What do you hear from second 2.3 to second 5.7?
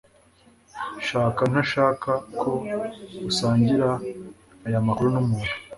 ko usangira aya makuru numuntu.